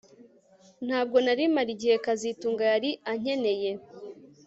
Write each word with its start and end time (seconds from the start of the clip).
Ntabwo 0.85 1.17
nari 1.25 1.43
mpari 1.53 1.71
igihe 1.75 1.95
kazitunga 2.05 2.63
yari 2.71 2.89
ankeneye 3.11 3.71